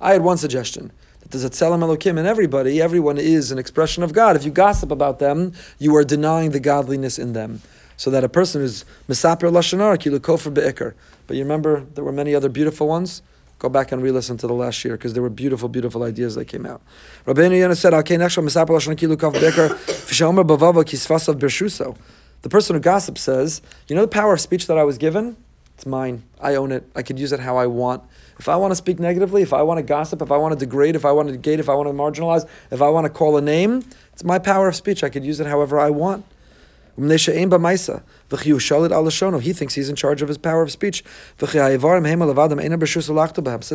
[0.00, 2.80] I had one suggestion that there's a tzelem elokim in everybody.
[2.80, 4.36] Everyone is an expression of God.
[4.36, 7.62] If you gossip about them, you are denying the godliness in them.
[7.96, 10.94] So that a person who's misaper lashanar kilukofer beikar.
[11.26, 13.22] But you remember there were many other beautiful ones.
[13.58, 16.44] Go back and re-listen to the last year because there were beautiful, beautiful ideas that
[16.44, 16.82] came out.
[17.26, 17.94] Rabbeinu Yonah said.
[22.42, 25.36] The person who gossips says, "You know the power of speech that I was given."
[25.74, 26.22] It's mine.
[26.40, 26.88] I own it.
[26.94, 28.02] I could use it how I want.
[28.38, 30.58] If I want to speak negatively, if I want to gossip, if I want to
[30.58, 33.10] degrade, if I want to negate, if I want to marginalize, if I want to
[33.10, 35.04] call a name, it's my power of speech.
[35.04, 36.24] I could use it however I want.
[36.98, 37.10] Um
[39.40, 41.04] he thinks he's in charge of his power of speech.
[41.38, 41.52] Says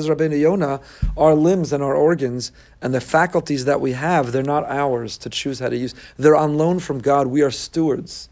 [0.09, 0.81] Rabbeinu Yonah,
[1.15, 5.29] our limbs and our organs and the faculties that we have, they're not ours to
[5.29, 5.93] choose how to use.
[6.17, 7.27] They're on loan from God.
[7.27, 8.29] We are stewards.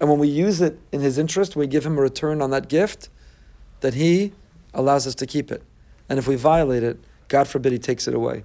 [0.00, 2.68] And when we use it in His interest, we give Him a return on that
[2.68, 3.08] gift,
[3.80, 4.32] that He
[4.72, 5.62] allows us to keep it.
[6.08, 8.44] And if we violate it, God forbid He takes it away.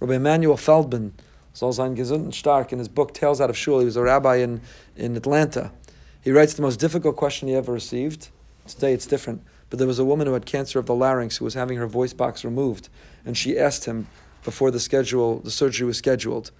[0.00, 1.14] Rabbi Emanuel Feldman,
[1.60, 4.36] soll sein gesund stark, in his book Tales Out of Shul, he was a rabbi
[4.36, 4.62] in,
[4.96, 5.70] in Atlanta.
[6.22, 8.30] He writes the most difficult question he ever received.
[8.66, 9.42] Today it's different.
[9.68, 11.86] But there was a woman who had cancer of the larynx who was having her
[11.86, 12.88] voice box removed.
[13.26, 14.06] And she asked him
[14.42, 16.50] before the schedule, the surgery was scheduled,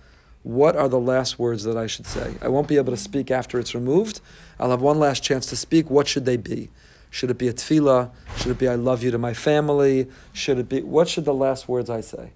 [0.42, 2.34] what are the last words that I should say?
[2.42, 4.20] I won't be able to speak after it's removed.
[4.58, 5.88] I'll have one last chance to speak.
[5.88, 6.68] What should they be?
[7.08, 8.10] Should it be a tefillah?
[8.36, 10.08] Should it be I love you to my family?
[10.34, 12.32] Should it be what should the last words I say?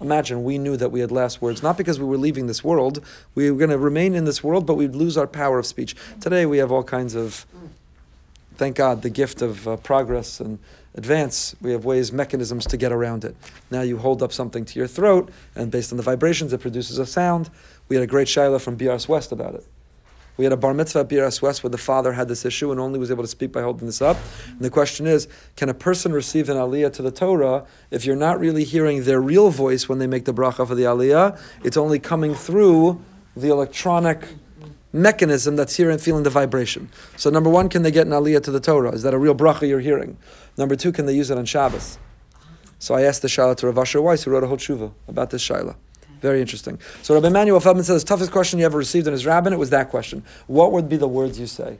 [0.00, 3.04] Imagine we knew that we had last words, not because we were leaving this world.
[3.34, 5.94] We were going to remain in this world, but we'd lose our power of speech.
[6.20, 7.46] Today we have all kinds of,
[8.56, 10.58] thank God, the gift of uh, progress and
[10.94, 13.36] advance, we have ways, mechanisms to get around it.
[13.70, 16.98] Now you hold up something to your throat, and based on the vibrations, it produces
[16.98, 17.50] a sound.
[17.88, 19.66] We had a great shaila from BRS West about it.
[20.36, 22.80] We had a bar mitzvah at BRS West where the father had this issue and
[22.80, 24.16] only was able to speak by holding this up.
[24.48, 28.16] And the question is, can a person receive an aliyah to the Torah if you're
[28.16, 31.38] not really hearing their real voice when they make the bracha for the aliyah?
[31.62, 33.00] It's only coming through
[33.36, 34.26] the electronic
[34.92, 36.88] mechanism that's hearing, feeling the vibration.
[37.16, 38.90] So number one, can they get an aliyah to the Torah?
[38.92, 40.16] Is that a real bracha you're hearing?
[40.56, 41.98] Number two, can they use it on Shabbos?
[42.78, 45.30] So I asked the Shaila to Rav Asher Weiss, who wrote a whole tshuva about
[45.30, 45.76] this Shaila.
[46.24, 46.78] Very interesting.
[47.02, 49.68] So Rabbi Emanuel Feldman says, toughest question you ever received in his rabbin, it was
[49.68, 50.24] that question.
[50.46, 51.76] What would be the words you say?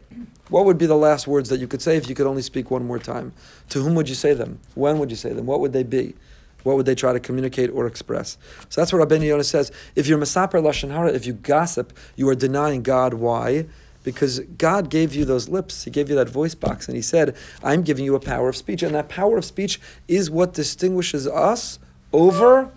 [0.51, 2.71] What would be the last words that you could say if you could only speak
[2.71, 3.33] one more time?
[3.71, 4.61] To whom would you say them?
[4.75, 5.47] When would you say them?
[5.47, 6.15] What would they be?
[6.63, 8.37] What would they try to communicate or express?
[8.69, 9.73] So that's what Rabbi Yonah says.
[9.97, 13.15] If you're Masaper Lashon Hara, if you gossip, you are denying God.
[13.15, 13.65] Why?
[14.03, 17.35] Because God gave you those lips, He gave you that voice box, and He said,
[17.63, 18.83] I'm giving you a power of speech.
[18.83, 21.79] And that power of speech is what distinguishes us
[22.13, 22.71] over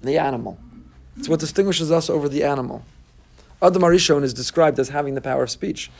[0.00, 0.58] the animal.
[1.18, 2.84] It's what distinguishes us over the animal.
[3.60, 5.90] Adam Arishon is described as having the power of speech.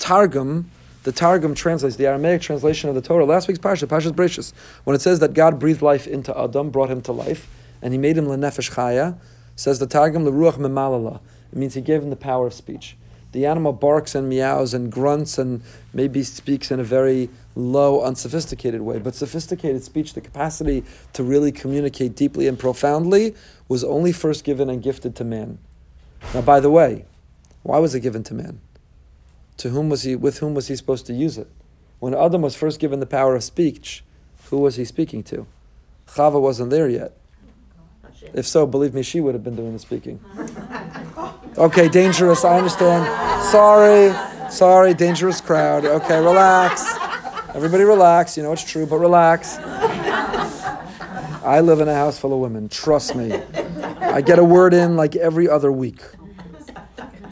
[0.00, 0.68] Targum,
[1.04, 3.24] the Targum translates the Aramaic translation of the Torah.
[3.24, 4.52] Last week's parsha, Parshas Bereshis,
[4.82, 7.48] when it says that God breathed life into Adam, brought him to life,
[7.80, 9.16] and He made him lenefesh chaya,
[9.54, 11.20] says the Targum leruach memalala.
[11.52, 12.96] It means He gave him the power of speech.
[13.32, 15.62] The animal barks and meows and grunts and
[15.94, 18.98] maybe speaks in a very low, unsophisticated way.
[18.98, 23.34] But sophisticated speech, the capacity to really communicate deeply and profoundly,
[23.72, 25.56] was only first given and gifted to man.
[26.34, 27.06] Now, by the way,
[27.62, 28.60] why was it given to man?
[29.56, 30.14] To whom was he?
[30.14, 31.48] With whom was he supposed to use it?
[31.98, 34.04] When Adam was first given the power of speech,
[34.50, 35.46] who was he speaking to?
[36.06, 37.16] Chava wasn't there yet.
[38.34, 40.20] If so, believe me, she would have been doing the speaking.
[41.58, 42.46] Okay, dangerous.
[42.46, 43.04] I understand.
[43.44, 44.14] Sorry,
[44.50, 45.84] sorry, dangerous crowd.
[45.84, 46.82] Okay, relax.
[47.54, 48.38] Everybody relax.
[48.38, 49.58] You know it's true, but relax.
[51.44, 52.68] I live in a house full of women.
[52.68, 53.32] Trust me.
[54.00, 56.00] I get a word in like every other week.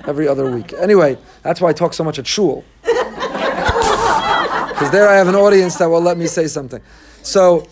[0.07, 0.73] Every other week.
[0.73, 2.65] Anyway, that's why I talk so much at shul.
[2.83, 6.81] Because there I have an audience that will let me say something.
[7.23, 7.69] So,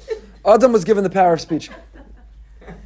[0.47, 1.71] Adam was given the power of speech.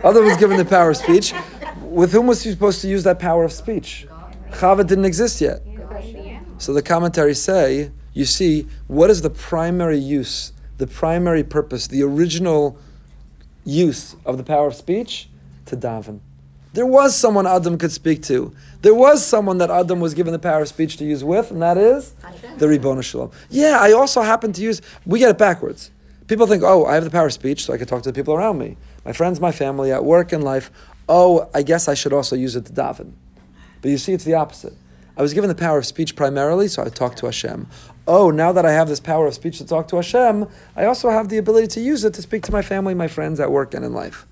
[0.03, 1.35] Adam was given the power of speech.
[1.83, 4.07] With whom was he supposed to use that power of speech?
[4.51, 5.62] Chava didn't exist yet.
[6.59, 12.03] So the commentaries say, you see, what is the primary use, the primary purpose, the
[12.03, 12.79] original
[13.64, 15.29] use of the power of speech?
[15.66, 16.20] To daven.
[16.75, 18.55] There was someone Adam could speak to.
[18.81, 21.61] There was someone that Adam was given the power of speech to use with, and
[21.61, 22.14] that is
[22.57, 23.31] the Ribbon Shalom.
[23.51, 25.90] Yeah, I also happen to use, we get it backwards.
[26.29, 28.14] People think, oh, I have the power of speech, so I can talk to the
[28.14, 28.77] people around me.
[29.05, 30.70] My friends, my family, at work, in life.
[31.09, 33.12] Oh, I guess I should also use it to daven.
[33.83, 34.72] But you see, it's the opposite.
[35.16, 37.66] I was given the power of speech primarily, so I talk to Hashem.
[38.07, 41.11] Oh, now that I have this power of speech to talk to Hashem, I also
[41.11, 43.75] have the ability to use it to speak to my family, my friends at work,
[43.75, 44.27] and in life.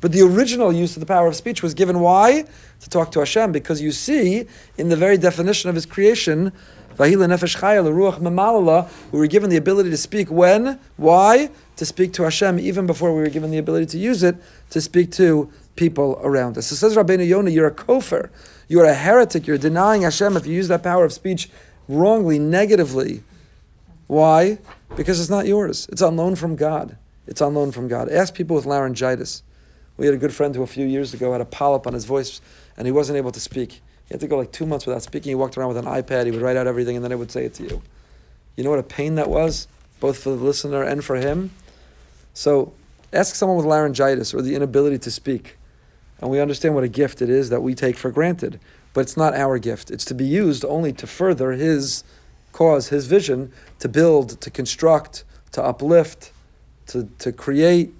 [0.00, 2.44] But the original use of the power of speech was given why?
[2.80, 4.46] To talk to Hashem, because you see,
[4.76, 6.52] in the very definition of His creation,
[6.96, 10.78] Vahila nefesh ruach memalala, we were given the ability to speak when?
[10.96, 11.50] Why?
[11.76, 14.36] To speak to Hashem, even before we were given the ability to use it
[14.70, 16.66] to speak to people around us.
[16.66, 18.30] So says Rabbeinu Yonah, you're a kofar,
[18.68, 21.50] you're a heretic, you're denying Hashem if you use that power of speech
[21.88, 23.22] wrongly, negatively.
[24.06, 24.58] Why?
[24.96, 25.88] Because it's not yours.
[25.90, 26.96] It's on loan from God.
[27.26, 28.08] It's on loan from God.
[28.10, 29.42] Ask people with laryngitis.
[29.96, 32.04] We had a good friend who a few years ago had a polyp on his
[32.04, 32.40] voice
[32.76, 33.80] and he wasn't able to speak.
[34.06, 35.30] He had to go like two months without speaking.
[35.30, 36.26] He walked around with an iPad.
[36.26, 37.82] He would write out everything and then I would say it to you.
[38.56, 39.68] You know what a pain that was,
[40.00, 41.50] both for the listener and for him?
[42.34, 42.72] So
[43.12, 45.56] ask someone with laryngitis or the inability to speak.
[46.20, 48.60] And we understand what a gift it is that we take for granted.
[48.94, 49.90] But it's not our gift.
[49.90, 52.04] It's to be used only to further his
[52.52, 56.32] cause, his vision, to build, to construct, to uplift,
[56.86, 57.92] to, to create,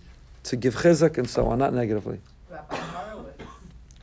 [0.44, 2.20] to give chizuk and so on, not negatively.
[2.50, 3.44] Rabbi Horowitz.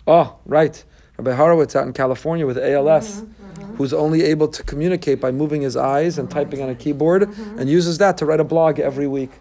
[0.06, 0.84] Oh, right.
[1.18, 3.76] Rabbi Horowitz out in California with ALS, mm-hmm, mm-hmm.
[3.76, 7.60] who's only able to communicate by moving his eyes and typing on a keyboard, mm-hmm,
[7.60, 9.32] and uses that to write a blog every week.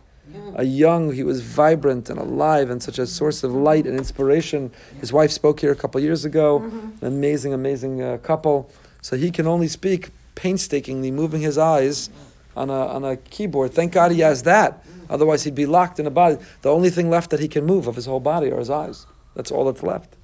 [0.55, 4.71] A young, he was vibrant and alive and such a source of light and inspiration.
[5.01, 8.71] His wife spoke here a couple years ago, an amazing, amazing uh, couple.
[9.03, 12.11] So he can only speak painstakingly, moving his eyes
[12.57, 13.73] on a, on a keyboard.
[13.73, 14.85] Thank God he has that.
[15.09, 16.37] Otherwise, he'd be locked in a body.
[16.63, 19.07] The only thing left that he can move of his whole body are his eyes.
[19.35, 20.15] That's all that's left.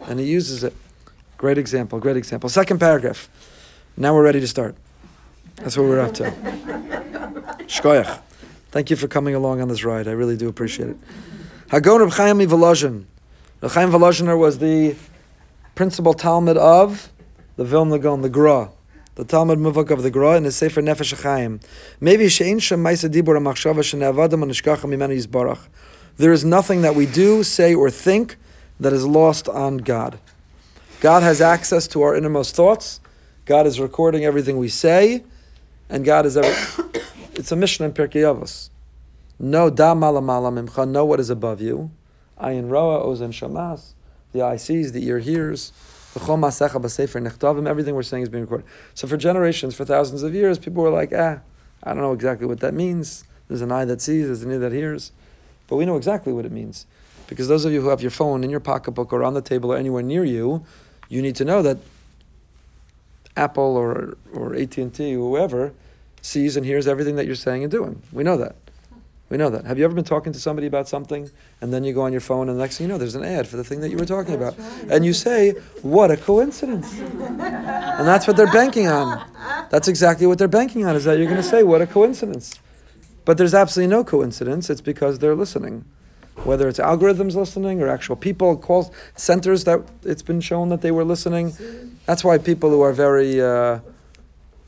[0.00, 0.74] And he uses it.
[1.36, 2.48] Great example, great example.
[2.48, 3.28] Second paragraph.
[3.96, 4.76] Now we're ready to start.
[5.56, 6.30] That's what we're up to.
[7.66, 8.20] Shkoyach.
[8.70, 10.08] Thank you for coming along on this ride.
[10.08, 10.96] I really do appreciate it.
[11.70, 13.04] Hagon Reb Chaim Volozhin.
[13.60, 14.96] Reb Chaim Volozhiner was the
[15.74, 17.10] principal Talmud of
[17.56, 18.70] the Vilna Gaon, the Gra
[19.20, 21.60] the Talmud Muvak of the Gra in the Sefer Nefesh HaChaim.
[22.00, 25.66] Maybe she'ein shem ma'isa dibur ha'machshava shene'avadim ha'nishkacha mimenu yizbarach.
[26.16, 28.36] There is nothing that we do, say, or think
[28.78, 30.18] that is lost on God.
[31.00, 33.00] God has access to our innermost thoughts.
[33.44, 35.22] God is recording everything we say,
[35.90, 37.02] and God is every.
[37.40, 38.68] It's a mission in Pirkei Avos.
[39.38, 40.86] Know da mala mala mimcha.
[40.86, 41.90] Know what is above you.
[42.38, 43.94] Ayin roa ozen shamas.
[44.32, 45.72] The eye sees, the ear hears.
[46.14, 48.66] Everything we're saying is being recorded.
[48.94, 51.40] So for generations, for thousands of years, people were like, ah,
[51.82, 53.24] I don't know exactly what that means.
[53.48, 55.12] There's an eye that sees, there's an ear that hears.
[55.66, 56.84] But we know exactly what it means.
[57.26, 59.72] Because those of you who have your phone in your pocketbook or on the table
[59.72, 60.64] or anywhere near you,
[61.08, 61.78] you need to know that
[63.36, 65.72] Apple or, or AT&T, whoever,
[66.22, 68.02] sees and hears everything that you're saying and doing.
[68.12, 68.56] We know that.
[69.30, 69.64] We know that.
[69.64, 71.30] Have you ever been talking to somebody about something
[71.60, 73.24] and then you go on your phone and the next thing you know, there's an
[73.24, 74.58] ad for the thing that you were talking about.
[74.90, 75.52] And you say,
[75.82, 76.92] what a coincidence.
[76.98, 77.38] and
[78.08, 79.24] that's what they're banking on.
[79.70, 82.58] That's exactly what they're banking on, is that you're going to say, what a coincidence.
[83.24, 84.68] But there's absolutely no coincidence.
[84.68, 85.84] It's because they're listening.
[86.42, 90.90] Whether it's algorithms listening or actual people, call centers that it's been shown that they
[90.90, 91.52] were listening.
[92.04, 93.40] That's why people who are very...
[93.40, 93.78] Uh,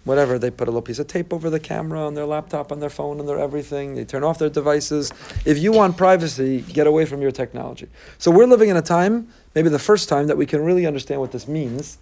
[0.04, 2.80] whatever, they put a little piece of tape over the camera on their laptop, on
[2.80, 3.94] their phone, on their everything.
[3.94, 5.12] They turn off their devices.
[5.44, 7.88] If you want privacy, get away from your technology.
[8.18, 11.20] So we're living in a time, maybe the first time, that we can really understand
[11.20, 11.98] what this means.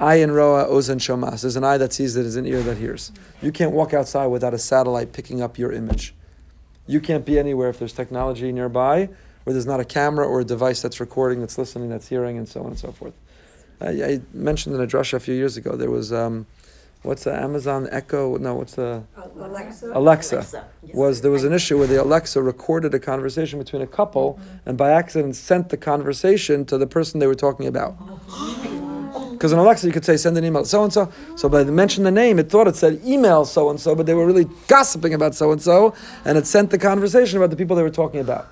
[0.00, 1.42] Ayin roa ozen shomas.
[1.42, 3.10] There's an eye that sees, there's an ear that hears.
[3.42, 6.14] You can't walk outside without a satellite picking up your image.
[6.86, 9.08] You can't be anywhere if there's technology nearby
[9.44, 12.46] where there's not a camera or a device that's recording, that's listening, that's hearing, and
[12.46, 13.14] so on and so forth.
[13.80, 16.12] I, I mentioned in a drasha a few years ago, there was...
[16.12, 16.46] Um,
[17.02, 18.36] what's the Amazon Echo?
[18.36, 19.92] No, what's the Alexa.
[19.92, 20.36] Alexa?
[20.36, 20.94] Alexa, yes.
[20.94, 24.76] Was there was an issue where the Alexa recorded a conversation between a couple and
[24.76, 27.96] by accident sent the conversation to the person they were talking about.
[29.32, 31.12] Because in Alexa you could say send an email to so and so.
[31.36, 34.14] So by mention the name, it thought it said email so and so, but they
[34.14, 37.76] were really gossiping about so and so, and it sent the conversation about the people
[37.76, 38.48] they were talking about.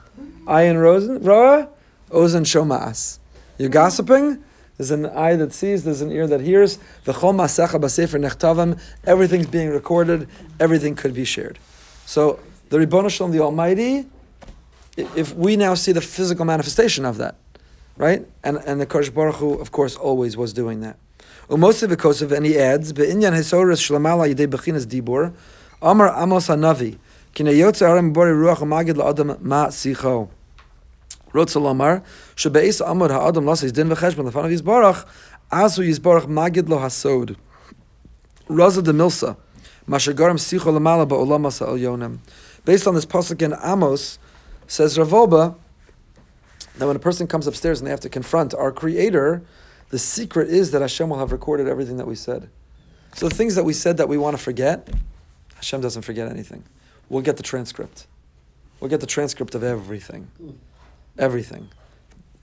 [0.47, 1.69] Ayin Rosen Roa
[2.11, 3.19] Ozen Shomas.
[3.59, 4.45] You're gossiping.
[4.77, 6.79] There's an eye that sees, there's an ear that hears.
[9.07, 10.29] Everything's being recorded,
[10.61, 11.59] everything could be shared.
[12.05, 14.07] So the Ribbon Shalom, the Almighty,
[14.97, 17.37] if we now see the physical manifestation of that,
[17.97, 18.27] right?
[18.45, 20.99] And and the Kadosh Baruch Hu, of course, always was doing that.
[21.49, 25.35] Umosiv of and he adds, Be'inyan Hesoris Shlamala Yidei Bechinas Dibur,
[25.81, 26.99] Amar Amos Hanavi,
[27.35, 30.29] Kinayotze Aram Bori Ruach Magid La'adam Ma Sicho
[31.33, 32.03] wrote Salomar,
[32.35, 35.07] Shabeis Amud Ha'adam Lassis Din V'Cheshbon, the fan of Yisbarach,
[35.51, 37.37] Asu Yisbarach Magid Lo Hasod,
[38.49, 39.37] Raza de Milsa,
[39.89, 42.19] Mashagaram Sicho Lamala Ba'olam Asa'al Yonim.
[42.65, 44.19] Based on this pasuk in Amos,
[44.67, 45.57] says Rav Wolbe,
[46.79, 49.43] that when a person comes upstairs and they have to confront our Creator,
[49.91, 52.49] the secret is that Hashem will have recorded everything that we said.
[53.15, 54.89] So the things that we said that we want to forget,
[55.55, 56.65] Hashem doesn't forget anything.
[57.09, 58.07] We'll get the transcript.
[58.81, 60.29] We'll get the transcript of everything
[61.19, 61.69] everything.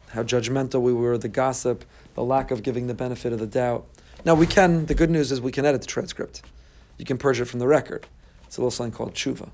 [0.09, 3.85] How judgmental we were, the gossip, the lack of giving the benefit of the doubt.
[4.25, 6.41] Now we can, the good news is we can edit the transcript.
[6.97, 8.05] You can purge it from the record.
[8.45, 9.49] It's a little something called tshuva.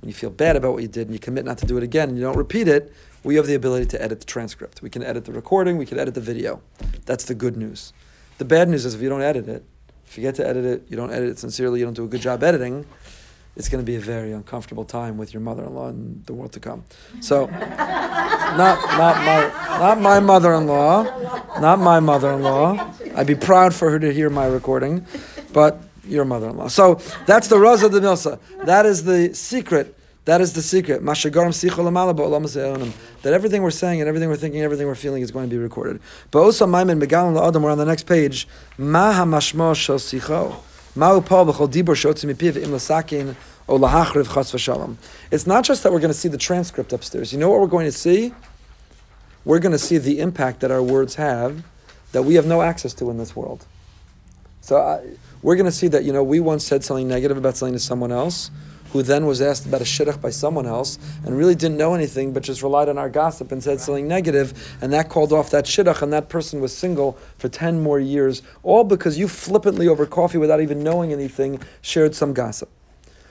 [0.00, 1.82] When you feel bad about what you did and you commit not to do it
[1.82, 2.92] again and you don't repeat it,
[3.24, 4.82] we have the ability to edit the transcript.
[4.82, 6.60] We can edit the recording, we can edit the video.
[7.06, 7.92] That's the good news.
[8.38, 9.64] The bad news is if you don't edit it,
[10.06, 12.08] if you get to edit it, you don't edit it sincerely, you don't do a
[12.08, 12.86] good job editing,
[13.56, 16.60] it's going to be a very uncomfortable time with your mother-in-law in the world to
[16.60, 16.84] come.
[17.20, 19.40] So, not not my
[19.78, 22.94] not my mother-in-law, not my mother-in-law.
[23.16, 25.06] I'd be proud for her to hear my recording,
[25.52, 26.68] but your mother-in-law.
[26.68, 28.38] So that's the Raza de Milsa.
[28.64, 29.94] That is the secret.
[30.26, 31.02] That is the secret.
[31.02, 32.92] Mashagaram sicho lamala ba'olam ha'ze'onim.
[33.22, 35.60] That everything we're saying and everything we're thinking, everything we're feeling is going to be
[35.60, 36.00] recorded.
[36.32, 37.62] Ba'osa maimin megalim la'adam.
[37.62, 38.48] We're on the next page.
[38.76, 39.98] Ma ha'mashmo shel
[45.30, 47.32] It's not just that we're going to see the transcript upstairs.
[47.32, 48.32] You know what we're going to see?
[49.44, 51.62] We're going to see the impact that our words have
[52.12, 53.66] that we have no access to in this world.
[54.60, 55.06] So I,
[55.42, 57.78] we're going to see that, you know, we once said something negative about something to
[57.78, 58.50] someone else,
[58.92, 62.32] who then was asked about a shidduch by someone else, and really didn't know anything,
[62.32, 65.64] but just relied on our gossip and said something negative, and that called off that
[65.64, 70.06] shidduch, and that person was single for 10 more years, all because you flippantly over
[70.06, 72.70] coffee without even knowing anything shared some gossip.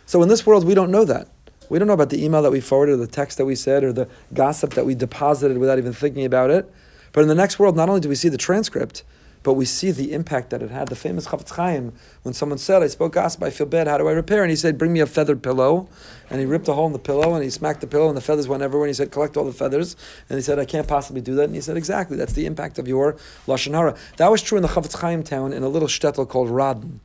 [0.05, 1.27] So in this world, we don't know that.
[1.69, 3.83] We don't know about the email that we forwarded, or the text that we said,
[3.83, 6.71] or the gossip that we deposited without even thinking about it.
[7.11, 9.03] But in the next world, not only do we see the transcript,
[9.45, 10.87] but we see the impact that it had.
[10.87, 14.07] The famous Chafetz Chaim, when someone said, I spoke gossip, I feel bad, how do
[14.07, 14.41] I repair?
[14.41, 15.87] And he said, bring me a feathered pillow.
[16.31, 18.21] And he ripped a hole in the pillow and he smacked the pillow and the
[18.21, 18.87] feathers went everywhere.
[18.87, 19.95] And he said, collect all the feathers.
[20.29, 21.43] And he said, I can't possibly do that.
[21.43, 23.95] And he said, exactly, that's the impact of your Lashon Hara.
[24.17, 26.99] That was true in the Chafetz Chaim town in a little shtetl called Radin.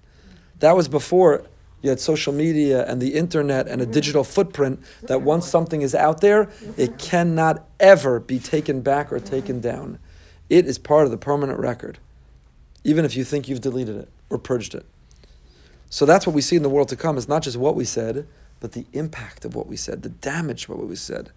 [0.61, 1.45] That was before
[1.83, 5.95] you had social media and the internet and a digital footprint that once something is
[5.95, 9.99] out there, it cannot ever be taken back or taken down.
[10.49, 11.99] It is part of the permanent record,
[12.85, 14.87] even if you think you've deleted it or purged it.
[15.89, 17.85] So that's what we see in the world to come is not just what we
[17.85, 18.27] said,
[18.61, 21.31] but the impact of what we said, the damage of what we said,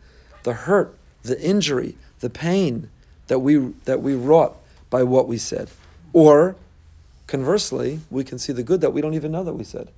[0.43, 2.89] the hurt, the injury, the pain
[3.27, 4.57] that we that we wrought
[4.89, 5.69] by what we said.
[6.11, 6.55] Or
[7.27, 9.89] conversely, we can see the good that we don't even know that we said.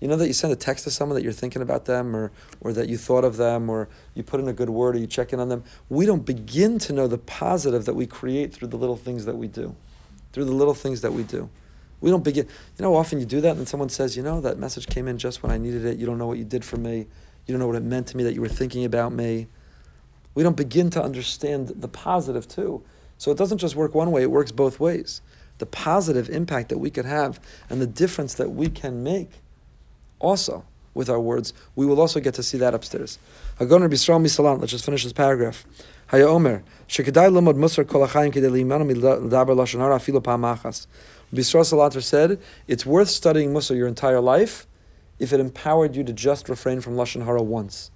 [0.00, 2.30] You know that you send a text to someone that you're thinking about them or,
[2.60, 5.06] or that you thought of them or you put in a good word or you
[5.06, 5.64] check in on them.
[5.88, 9.36] We don't begin to know the positive that we create through the little things that
[9.36, 9.74] we do.
[10.34, 11.48] Through the little things that we do.
[12.00, 14.58] We don't begin, you know, often you do that and someone says, you know, that
[14.58, 15.96] message came in just when I needed it.
[15.96, 17.06] You don't know what you did for me.
[17.46, 19.46] You don't know what it meant to me that you were thinking about me.
[20.34, 22.82] We don't begin to understand the positive too.
[23.16, 25.20] So it doesn't just work one way, it works both ways.
[25.58, 29.30] The positive impact that we could have and the difference that we can make
[30.18, 30.64] also
[30.94, 33.18] with our words, we will also get to see that upstairs.
[33.58, 35.66] Hagoner Bisrael Misalan, let's just finish this paragraph.
[36.06, 40.86] Haya Omer, Shekadai Limod Musar Kol HaChayim Kedei Limanu Midaber Lashon Hara Pa'amachas.
[41.32, 42.38] Reb Yisrael said,
[42.68, 44.66] it's worth studying Musar your entire life
[45.18, 47.90] if it empowered you to just refrain from Lashon Hara once.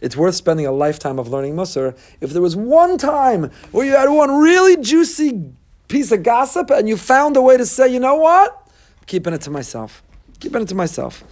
[0.00, 3.96] It's worth spending a lifetime of learning Musar if there was one time where you
[3.96, 5.52] had one really juicy
[5.88, 8.52] piece of gossip and you found a way to say, you know what?
[8.98, 10.02] I'm keeping it to myself.
[10.40, 11.24] Keeping it to myself.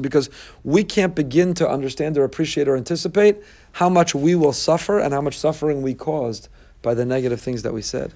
[0.00, 0.30] Because
[0.64, 3.36] we can't begin to understand or appreciate or anticipate
[3.72, 6.48] how much we will suffer and how much suffering we caused
[6.80, 8.12] by the negative things that we said.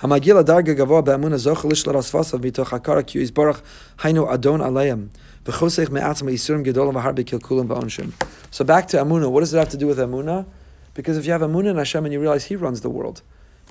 [0.00, 3.60] המגיע לדרגה גבוה באמונה זוכה לשלר הספסיו מתוך הכרה כי הוא יסברך
[4.02, 5.06] היינו אדון עליהם
[5.46, 8.08] וחוסך מעצם הייסורים גדולים והרבה קלקולים ועונשם.
[8.52, 10.44] So back to Amuna, what does it have to do with Amuna?
[10.94, 13.22] Because if you have Amuna in Hashem and you realize He runs the world,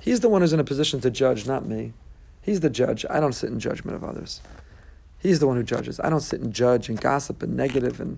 [0.02, 1.92] He's the one who's in a position to judge, not me.
[2.49, 3.05] He's the judge.
[3.11, 4.41] I don't sit in judgment of others.
[5.19, 5.99] He's the one who judges.
[5.99, 8.17] I don't sit and judge and gossip and negative and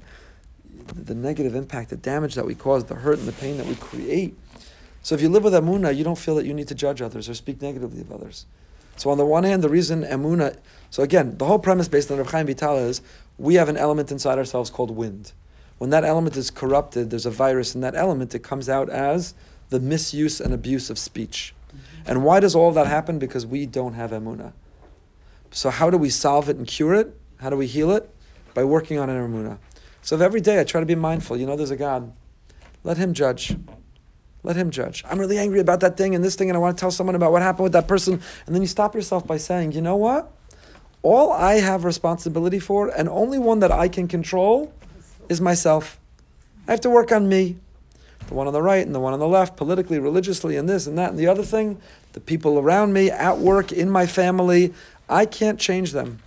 [0.95, 3.75] the negative impact, the damage that we cause, the hurt and the pain that we
[3.75, 4.37] create.
[5.01, 7.27] So if you live with Amuna, you don't feel that you need to judge others
[7.27, 8.45] or speak negatively of others.
[8.95, 10.55] So on the one hand, the reason Amuna,
[10.91, 13.01] so again, the whole premise based on Rav Chaim Vital is
[13.37, 15.33] we have an element inside ourselves called wind.
[15.77, 19.33] When that element is corrupted, there's a virus in that element, it comes out as
[19.71, 21.53] the misuse and abuse of speech.
[22.05, 23.19] And why does all of that happen?
[23.19, 24.53] Because we don't have Amuna.
[25.51, 27.15] So how do we solve it and cure it?
[27.37, 28.09] How do we heal it?
[28.53, 29.57] By working on an Amuna.
[30.01, 32.11] So if every day I try to be mindful, you know there's a God,
[32.83, 33.55] let Him judge.
[34.43, 35.03] Let him judge.
[35.07, 37.15] I'm really angry about that thing and this thing, and I want to tell someone
[37.15, 38.19] about what happened with that person.
[38.45, 40.31] And then you stop yourself by saying, you know what?
[41.03, 44.73] All I have responsibility for, and only one that I can control,
[45.29, 45.99] is myself.
[46.67, 47.57] I have to work on me.
[48.31, 50.87] The one on the right and the one on the left, politically, religiously, and this
[50.87, 51.81] and that and the other thing,
[52.13, 54.73] the people around me, at work, in my family,
[55.09, 56.19] I can't change them.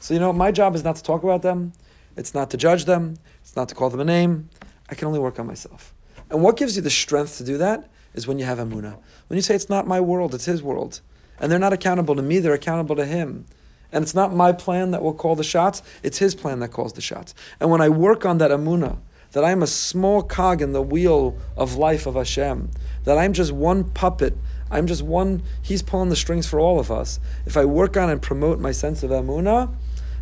[0.00, 1.74] So, you know, my job is not to talk about them,
[2.16, 4.48] it's not to judge them, it's not to call them a name.
[4.88, 5.94] I can only work on myself.
[6.30, 8.96] And what gives you the strength to do that is when you have Amuna.
[9.26, 11.02] When you say it's not my world, it's his world.
[11.38, 13.44] And they're not accountable to me, they're accountable to him.
[13.92, 16.94] And it's not my plan that will call the shots, it's his plan that calls
[16.94, 17.34] the shots.
[17.60, 18.96] And when I work on that Amuna,
[19.32, 22.70] that I'm a small cog in the wheel of life of Hashem,
[23.04, 24.36] that I'm just one puppet,
[24.70, 27.20] I'm just one, he's pulling the strings for all of us.
[27.46, 29.74] If I work on and promote my sense of Amuna,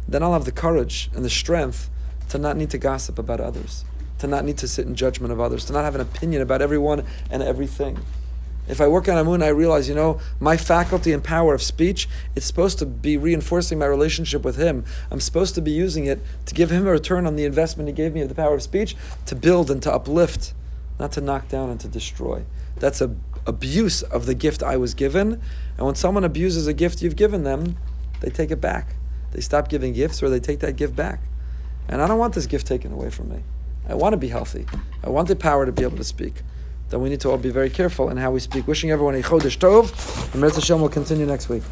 [0.06, 1.90] then I'll have the courage and the strength
[2.30, 3.84] to not need to gossip about others
[4.18, 6.60] to not need to sit in judgment of others, to not have an opinion about
[6.60, 7.98] everyone and everything.
[8.68, 12.08] If I work on Amun, I realize, you know, my faculty and power of speech,
[12.36, 14.84] it's supposed to be reinforcing my relationship with Him.
[15.10, 17.94] I'm supposed to be using it to give Him a return on the investment He
[17.94, 18.94] gave me of the power of speech,
[19.26, 20.52] to build and to uplift,
[20.98, 22.44] not to knock down and to destroy.
[22.76, 23.16] That's a
[23.46, 25.40] abuse of the gift I was given.
[25.76, 27.76] And when someone abuses a gift you've given them,
[28.20, 28.94] they take it back.
[29.32, 31.20] They stop giving gifts or they take that gift back.
[31.88, 33.42] And I don't want this gift taken away from me.
[33.88, 34.66] I want to be healthy.
[35.02, 36.42] I want the power to be able to speak.
[36.90, 38.66] Then we need to all be very careful in how we speak.
[38.66, 41.62] Wishing everyone a Chodesh Tov, and Mirza Hashem will continue next week.